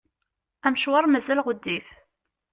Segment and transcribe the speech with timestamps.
[0.65, 1.87] Amecwar mazal ɣezzif.